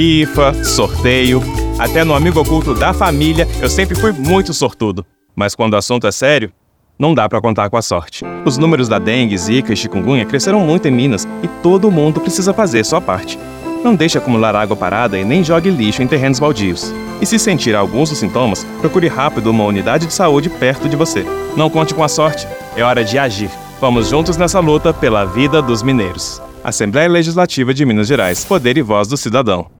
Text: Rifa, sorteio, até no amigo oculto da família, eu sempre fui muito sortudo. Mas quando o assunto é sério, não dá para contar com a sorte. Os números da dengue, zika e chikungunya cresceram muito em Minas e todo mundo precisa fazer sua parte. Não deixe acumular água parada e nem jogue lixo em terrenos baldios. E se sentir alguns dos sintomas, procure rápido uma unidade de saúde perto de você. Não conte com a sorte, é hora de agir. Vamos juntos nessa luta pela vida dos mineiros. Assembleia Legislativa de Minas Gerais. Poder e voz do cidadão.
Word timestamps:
Rifa, 0.00 0.54
sorteio, 0.64 1.42
até 1.78 2.04
no 2.04 2.14
amigo 2.14 2.40
oculto 2.40 2.72
da 2.72 2.94
família, 2.94 3.46
eu 3.60 3.68
sempre 3.68 3.94
fui 3.94 4.12
muito 4.12 4.54
sortudo. 4.54 5.04
Mas 5.36 5.54
quando 5.54 5.74
o 5.74 5.76
assunto 5.76 6.06
é 6.06 6.10
sério, 6.10 6.50
não 6.98 7.12
dá 7.12 7.28
para 7.28 7.38
contar 7.38 7.68
com 7.68 7.76
a 7.76 7.82
sorte. 7.82 8.24
Os 8.46 8.56
números 8.56 8.88
da 8.88 8.98
dengue, 8.98 9.36
zika 9.36 9.74
e 9.74 9.76
chikungunya 9.76 10.24
cresceram 10.24 10.60
muito 10.60 10.88
em 10.88 10.90
Minas 10.90 11.28
e 11.42 11.48
todo 11.62 11.90
mundo 11.90 12.18
precisa 12.18 12.54
fazer 12.54 12.82
sua 12.82 12.98
parte. 12.98 13.38
Não 13.84 13.94
deixe 13.94 14.16
acumular 14.16 14.56
água 14.56 14.74
parada 14.74 15.18
e 15.18 15.24
nem 15.24 15.44
jogue 15.44 15.68
lixo 15.68 16.02
em 16.02 16.06
terrenos 16.06 16.40
baldios. 16.40 16.94
E 17.20 17.26
se 17.26 17.38
sentir 17.38 17.76
alguns 17.76 18.08
dos 18.08 18.20
sintomas, 18.20 18.64
procure 18.80 19.06
rápido 19.06 19.50
uma 19.50 19.64
unidade 19.64 20.06
de 20.06 20.14
saúde 20.14 20.48
perto 20.48 20.88
de 20.88 20.96
você. 20.96 21.26
Não 21.58 21.68
conte 21.68 21.92
com 21.92 22.02
a 22.02 22.08
sorte, 22.08 22.48
é 22.74 22.82
hora 22.82 23.04
de 23.04 23.18
agir. 23.18 23.50
Vamos 23.78 24.08
juntos 24.08 24.38
nessa 24.38 24.60
luta 24.60 24.94
pela 24.94 25.26
vida 25.26 25.60
dos 25.60 25.82
mineiros. 25.82 26.40
Assembleia 26.64 27.06
Legislativa 27.06 27.74
de 27.74 27.84
Minas 27.84 28.08
Gerais. 28.08 28.46
Poder 28.46 28.78
e 28.78 28.82
voz 28.82 29.06
do 29.06 29.18
cidadão. 29.18 29.70